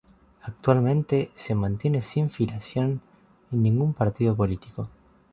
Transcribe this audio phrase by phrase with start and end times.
[0.41, 3.01] Actualmente se mantiene sin filiación
[3.51, 4.89] en ningún partido político.